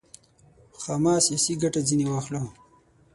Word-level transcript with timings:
خامه 0.81 1.13
سیاسي 1.25 1.53
ګټه 1.61 1.79
ځنې 1.87 2.05
واخلو. 2.07 2.43